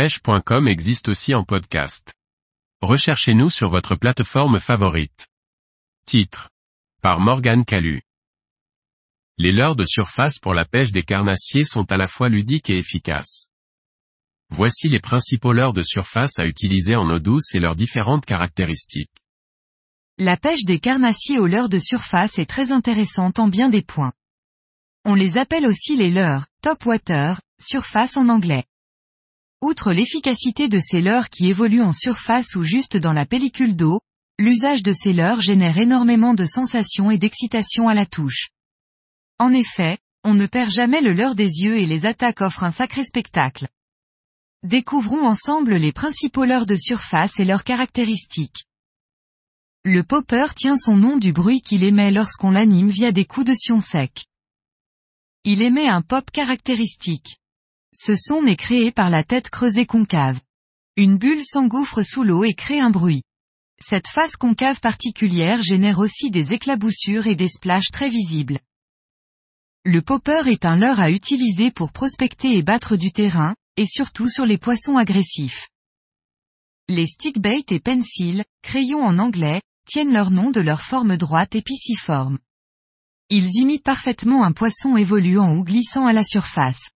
pêche.com 0.00 0.66
existe 0.66 1.10
aussi 1.10 1.34
en 1.34 1.44
podcast. 1.44 2.14
Recherchez-nous 2.80 3.50
sur 3.50 3.68
votre 3.68 3.96
plateforme 3.96 4.58
favorite. 4.58 5.28
Titre. 6.06 6.48
Par 7.02 7.20
Morgane 7.20 7.66
Calu. 7.66 8.00
Les 9.36 9.52
leurres 9.52 9.76
de 9.76 9.84
surface 9.84 10.38
pour 10.38 10.54
la 10.54 10.64
pêche 10.64 10.90
des 10.90 11.02
carnassiers 11.02 11.66
sont 11.66 11.92
à 11.92 11.98
la 11.98 12.06
fois 12.06 12.30
ludiques 12.30 12.70
et 12.70 12.78
efficaces. 12.78 13.48
Voici 14.48 14.88
les 14.88 15.00
principaux 15.00 15.52
leurres 15.52 15.74
de 15.74 15.82
surface 15.82 16.38
à 16.38 16.46
utiliser 16.46 16.96
en 16.96 17.06
eau 17.10 17.18
douce 17.18 17.54
et 17.54 17.58
leurs 17.58 17.76
différentes 17.76 18.24
caractéristiques. 18.24 19.18
La 20.16 20.38
pêche 20.38 20.64
des 20.64 20.78
carnassiers 20.78 21.38
aux 21.38 21.46
leurres 21.46 21.68
de 21.68 21.78
surface 21.78 22.38
est 22.38 22.48
très 22.48 22.72
intéressante 22.72 23.38
en 23.38 23.48
bien 23.48 23.68
des 23.68 23.82
points. 23.82 24.14
On 25.04 25.14
les 25.14 25.36
appelle 25.36 25.66
aussi 25.66 25.94
les 25.94 26.10
leurres, 26.10 26.46
top 26.62 26.86
water, 26.86 27.42
surface 27.60 28.16
en 28.16 28.30
anglais. 28.30 28.64
Outre 29.62 29.92
l'efficacité 29.92 30.68
de 30.68 30.78
ces 30.78 31.02
leurres 31.02 31.28
qui 31.28 31.48
évoluent 31.48 31.82
en 31.82 31.92
surface 31.92 32.54
ou 32.56 32.62
juste 32.62 32.96
dans 32.96 33.12
la 33.12 33.26
pellicule 33.26 33.76
d'eau, 33.76 34.00
l'usage 34.38 34.82
de 34.82 34.92
ces 34.92 35.12
leurres 35.12 35.42
génère 35.42 35.76
énormément 35.76 36.32
de 36.32 36.46
sensations 36.46 37.10
et 37.10 37.18
d'excitation 37.18 37.88
à 37.88 37.94
la 37.94 38.06
touche. 38.06 38.48
En 39.38 39.52
effet, 39.52 39.98
on 40.24 40.34
ne 40.34 40.46
perd 40.46 40.70
jamais 40.70 41.02
le 41.02 41.12
leurre 41.12 41.34
des 41.34 41.60
yeux 41.60 41.76
et 41.76 41.86
les 41.86 42.06
attaques 42.06 42.40
offrent 42.40 42.64
un 42.64 42.70
sacré 42.70 43.04
spectacle. 43.04 43.68
Découvrons 44.62 45.26
ensemble 45.26 45.76
les 45.76 45.92
principaux 45.92 46.44
leurres 46.44 46.66
de 46.66 46.76
surface 46.76 47.38
et 47.38 47.44
leurs 47.44 47.64
caractéristiques. 47.64 48.66
Le 49.84 50.02
popper 50.04 50.54
tient 50.54 50.76
son 50.76 50.96
nom 50.96 51.16
du 51.16 51.32
bruit 51.32 51.62
qu'il 51.62 51.84
émet 51.84 52.10
lorsqu'on 52.10 52.50
l'anime 52.50 52.90
via 52.90 53.12
des 53.12 53.24
coups 53.24 53.46
de 53.46 53.54
sion 53.54 53.80
sec. 53.80 54.26
Il 55.44 55.62
émet 55.62 55.88
un 55.88 56.02
pop 56.02 56.30
caractéristique. 56.30 57.39
Ce 57.92 58.14
son 58.14 58.46
est 58.46 58.56
créé 58.56 58.92
par 58.92 59.10
la 59.10 59.24
tête 59.24 59.50
creusée 59.50 59.86
concave. 59.86 60.40
Une 60.96 61.18
bulle 61.18 61.44
s'engouffre 61.44 62.02
sous 62.02 62.22
l'eau 62.22 62.44
et 62.44 62.54
crée 62.54 62.80
un 62.80 62.90
bruit. 62.90 63.22
Cette 63.84 64.08
face 64.08 64.36
concave 64.36 64.80
particulière 64.80 65.62
génère 65.62 65.98
aussi 65.98 66.30
des 66.30 66.52
éclaboussures 66.52 67.26
et 67.26 67.34
des 67.34 67.48
splashes 67.48 67.90
très 67.92 68.08
visibles. 68.08 68.60
Le 69.84 70.02
popper 70.02 70.42
est 70.46 70.66
un 70.66 70.76
leurre 70.76 71.00
à 71.00 71.10
utiliser 71.10 71.70
pour 71.70 71.90
prospecter 71.90 72.56
et 72.56 72.62
battre 72.62 72.96
du 72.96 73.12
terrain, 73.12 73.56
et 73.76 73.86
surtout 73.86 74.28
sur 74.28 74.44
les 74.44 74.58
poissons 74.58 74.96
agressifs. 74.96 75.68
Les 76.88 77.06
stickbait 77.06 77.64
et 77.70 77.80
pencil, 77.80 78.44
crayons 78.62 79.02
en 79.02 79.18
anglais, 79.18 79.62
tiennent 79.86 80.12
leur 80.12 80.30
nom 80.30 80.50
de 80.50 80.60
leur 80.60 80.82
forme 80.82 81.16
droite 81.16 81.54
et 81.54 81.62
pisciforme. 81.62 82.38
Ils 83.30 83.56
imitent 83.56 83.84
parfaitement 83.84 84.44
un 84.44 84.52
poisson 84.52 84.96
évoluant 84.96 85.56
ou 85.56 85.64
glissant 85.64 86.06
à 86.06 86.12
la 86.12 86.24
surface. 86.24 86.90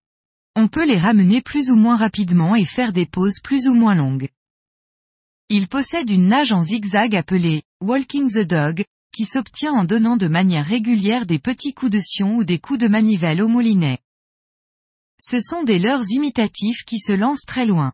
On 0.57 0.69
peut 0.69 0.87
les 0.87 0.99
ramener 0.99 1.43
plus 1.43 1.71
ou 1.71 1.77
moins 1.77 1.97
rapidement 1.97 2.55
et 2.55 2.65
faire 2.65 2.93
des 2.93 3.07
pauses 3.07 3.41
plus 3.43 3.67
ou 3.67 3.75
moins 3.75 3.95
longues. 3.95 4.29
Il 5.49 5.69
possède 5.69 6.11
une 6.11 6.29
nage 6.29 6.53
en 6.53 6.63
zigzag 6.63 7.17
appelée 7.17 7.65
Walking 7.81 8.31
the 8.31 8.47
Dog, 8.47 8.85
qui 9.13 9.25
s'obtient 9.25 9.73
en 9.73 9.85
donnant 9.85 10.17
de 10.17 10.29
manière 10.29 10.65
régulière 10.65 11.27
des 11.27 11.39
petits 11.39 11.75
coups 11.75 11.93
de 11.93 12.01
sion 12.01 12.37
ou 12.37 12.45
des 12.45 12.59
coups 12.59 12.79
de 12.79 12.89
manivelle 12.89 13.43
au 13.43 13.49
moulinet. 13.49 13.99
Ce 15.21 15.41
sont 15.41 15.63
des 15.63 15.79
leurres 15.79 16.09
imitatifs 16.09 16.85
qui 16.85 16.99
se 16.99 17.13
lancent 17.13 17.47
très 17.47 17.67
loin. 17.67 17.93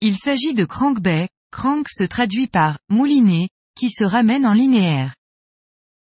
Il 0.00 0.16
s'agit 0.16 0.54
de 0.54 0.64
crankbait, 0.64 1.28
crank 1.50 1.88
se 1.88 2.04
traduit 2.04 2.46
par 2.46 2.78
moulinet, 2.88 3.48
qui 3.74 3.90
se 3.90 4.04
ramène 4.04 4.46
en 4.46 4.54
linéaire. 4.54 5.14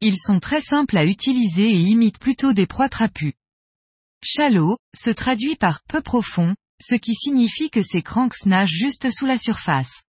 Ils 0.01 0.17
sont 0.17 0.39
très 0.39 0.61
simples 0.61 0.97
à 0.97 1.05
utiliser 1.05 1.69
et 1.69 1.79
imitent 1.79 2.19
plutôt 2.19 2.53
des 2.53 2.67
proies 2.67 2.89
trapues. 2.89 3.33
Shallow, 4.23 4.77
se 4.95 5.09
traduit 5.09 5.55
par 5.55 5.81
peu 5.83 6.01
profond, 6.01 6.55
ce 6.81 6.95
qui 6.95 7.13
signifie 7.13 7.69
que 7.69 7.81
ces 7.81 8.01
cranks 8.01 8.45
nagent 8.45 8.69
juste 8.69 9.11
sous 9.11 9.25
la 9.25 9.37
surface. 9.37 10.03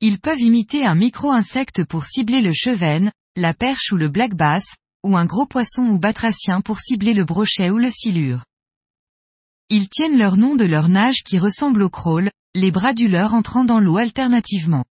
Ils 0.00 0.20
peuvent 0.20 0.40
imiter 0.40 0.84
un 0.84 0.94
micro-insecte 0.94 1.84
pour 1.84 2.04
cibler 2.04 2.40
le 2.40 2.52
chevenne, 2.52 3.10
la 3.36 3.54
perche 3.54 3.90
ou 3.90 3.96
le 3.96 4.08
black 4.08 4.34
bass, 4.34 4.76
ou 5.02 5.16
un 5.16 5.26
gros 5.26 5.46
poisson 5.46 5.82
ou 5.86 5.98
batracien 5.98 6.60
pour 6.60 6.78
cibler 6.78 7.14
le 7.14 7.24
brochet 7.24 7.70
ou 7.70 7.78
le 7.78 7.90
silure. 7.90 8.44
Ils 9.70 9.88
tiennent 9.88 10.18
leur 10.18 10.36
nom 10.36 10.54
de 10.54 10.64
leur 10.64 10.88
nage 10.88 11.22
qui 11.24 11.38
ressemble 11.38 11.82
au 11.82 11.90
crawl, 11.90 12.30
les 12.54 12.70
bras 12.70 12.94
du 12.94 13.08
leurre 13.08 13.34
entrant 13.34 13.64
dans 13.64 13.80
l'eau 13.80 13.96
alternativement. 13.96 14.84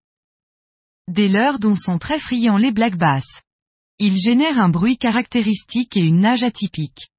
Des 1.08 1.28
leurres 1.28 1.58
dont 1.58 1.76
sont 1.76 1.98
très 1.98 2.18
friands 2.18 2.56
les 2.56 2.72
black 2.72 2.96
bass. 2.96 3.42
Ils 3.98 4.16
génèrent 4.16 4.58
un 4.58 4.70
bruit 4.70 4.96
caractéristique 4.96 5.96
et 5.96 6.00
une 6.00 6.20
nage 6.20 6.44
atypique. 6.44 7.09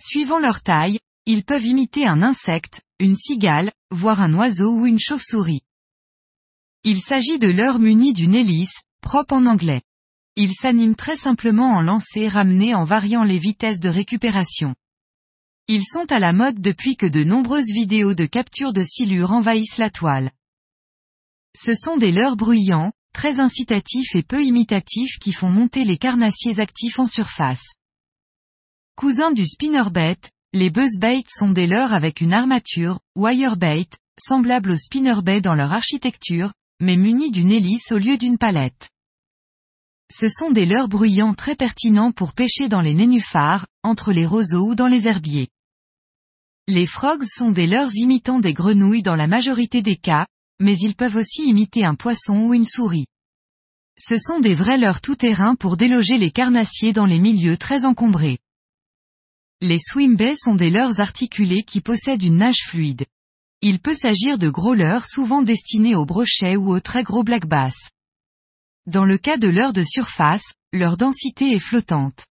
Suivant 0.00 0.38
leur 0.38 0.62
taille, 0.62 0.98
ils 1.24 1.44
peuvent 1.44 1.64
imiter 1.64 2.06
un 2.06 2.22
insecte, 2.22 2.82
une 3.00 3.16
cigale, 3.16 3.72
voire 3.90 4.20
un 4.20 4.34
oiseau 4.34 4.70
ou 4.70 4.86
une 4.86 5.00
chauve-souris. 5.00 5.62
Il 6.84 7.00
s'agit 7.00 7.38
de 7.38 7.48
leurres 7.48 7.78
munis 7.78 8.12
d'une 8.12 8.34
hélice, 8.34 8.82
propre 9.00 9.34
en 9.34 9.46
anglais. 9.46 9.82
Ils 10.36 10.52
s'animent 10.52 10.94
très 10.94 11.16
simplement 11.16 11.72
en 11.72 11.80
lancer 11.80 12.28
ramené 12.28 12.74
en 12.74 12.84
variant 12.84 13.24
les 13.24 13.38
vitesses 13.38 13.80
de 13.80 13.88
récupération. 13.88 14.74
Ils 15.66 15.84
sont 15.84 16.12
à 16.12 16.20
la 16.20 16.32
mode 16.32 16.60
depuis 16.60 16.96
que 16.96 17.06
de 17.06 17.24
nombreuses 17.24 17.72
vidéos 17.72 18.14
de 18.14 18.26
capture 18.26 18.72
de 18.72 18.82
silure 18.84 19.32
envahissent 19.32 19.78
la 19.78 19.90
toile. 19.90 20.30
Ce 21.56 21.74
sont 21.74 21.96
des 21.96 22.12
leurres 22.12 22.36
bruyants, 22.36 22.92
très 23.14 23.40
incitatifs 23.40 24.14
et 24.14 24.22
peu 24.22 24.44
imitatifs 24.44 25.18
qui 25.18 25.32
font 25.32 25.48
monter 25.48 25.84
les 25.84 25.96
carnassiers 25.96 26.60
actifs 26.60 26.98
en 26.98 27.06
surface. 27.06 27.76
Cousins 28.96 29.30
du 29.30 29.46
spinnerbait, 29.46 30.16
les 30.54 30.70
buzzbait 30.70 31.22
sont 31.28 31.50
des 31.50 31.66
leurres 31.66 31.92
avec 31.92 32.22
une 32.22 32.32
armature, 32.32 32.98
wirebait, 33.14 33.90
semblable 34.18 34.70
au 34.70 34.76
spinnerbait 34.78 35.42
dans 35.42 35.54
leur 35.54 35.70
architecture, 35.70 36.54
mais 36.80 36.96
munis 36.96 37.30
d'une 37.30 37.52
hélice 37.52 37.92
au 37.92 37.98
lieu 37.98 38.16
d'une 38.16 38.38
palette. 38.38 38.88
Ce 40.10 40.30
sont 40.30 40.50
des 40.50 40.64
leurres 40.64 40.88
bruyants 40.88 41.34
très 41.34 41.56
pertinents 41.56 42.10
pour 42.10 42.32
pêcher 42.32 42.70
dans 42.70 42.80
les 42.80 42.94
nénuphars, 42.94 43.66
entre 43.82 44.12
les 44.12 44.24
roseaux 44.24 44.70
ou 44.70 44.74
dans 44.74 44.86
les 44.86 45.06
herbiers. 45.06 45.48
Les 46.66 46.86
frogs 46.86 47.26
sont 47.26 47.50
des 47.50 47.66
leurres 47.66 47.94
imitant 47.96 48.40
des 48.40 48.54
grenouilles 48.54 49.02
dans 49.02 49.14
la 49.14 49.26
majorité 49.26 49.82
des 49.82 49.96
cas, 49.96 50.26
mais 50.58 50.74
ils 50.78 50.96
peuvent 50.96 51.16
aussi 51.16 51.42
imiter 51.42 51.84
un 51.84 51.96
poisson 51.96 52.46
ou 52.46 52.54
une 52.54 52.64
souris. 52.64 53.08
Ce 53.98 54.16
sont 54.16 54.40
des 54.40 54.54
vrais 54.54 54.78
leurres 54.78 55.02
tout-terrain 55.02 55.54
pour 55.54 55.76
déloger 55.76 56.16
les 56.16 56.30
carnassiers 56.30 56.94
dans 56.94 57.06
les 57.06 57.18
milieux 57.18 57.58
très 57.58 57.84
encombrés. 57.84 58.38
Les 59.68 59.80
swimbaits 59.80 60.36
sont 60.38 60.54
des 60.54 60.70
leurres 60.70 61.00
articulés 61.00 61.64
qui 61.64 61.80
possèdent 61.80 62.22
une 62.22 62.36
nage 62.36 62.62
fluide. 62.68 63.04
Il 63.62 63.80
peut 63.80 63.96
s'agir 63.96 64.38
de 64.38 64.48
gros 64.48 64.74
leurres 64.74 65.06
souvent 65.06 65.42
destinés 65.42 65.96
aux 65.96 66.04
brochets 66.04 66.54
ou 66.54 66.72
aux 66.72 66.78
très 66.78 67.02
gros 67.02 67.24
black 67.24 67.46
bass. 67.46 67.74
Dans 68.86 69.04
le 69.04 69.18
cas 69.18 69.38
de 69.38 69.48
leurres 69.48 69.72
de 69.72 69.82
surface, 69.82 70.54
leur 70.72 70.96
densité 70.96 71.50
est 71.50 71.58
flottante. 71.58 72.26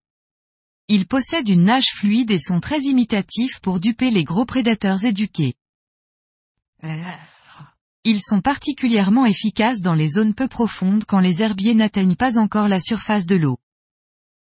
Ils 0.88 1.08
possèdent 1.08 1.50
une 1.50 1.66
nage 1.66 1.90
fluide 1.94 2.32
et 2.32 2.40
sont 2.40 2.62
très 2.62 2.80
imitatifs 2.84 3.60
pour 3.60 3.82
duper 3.82 4.12
les 4.12 4.24
gros 4.24 4.46
prédateurs 4.46 5.04
éduqués. 5.04 5.56
Ils 8.06 8.22
sont 8.22 8.40
particulièrement 8.40 9.26
efficaces 9.26 9.82
dans 9.82 9.94
les 9.94 10.08
zones 10.08 10.36
peu 10.36 10.48
profondes 10.48 11.04
quand 11.04 11.20
les 11.20 11.42
herbiers 11.42 11.76
n'atteignent 11.76 12.16
pas 12.16 12.40
encore 12.40 12.70
la 12.70 12.80
surface 12.80 13.26
de 13.26 13.36
l'eau. 13.36 13.60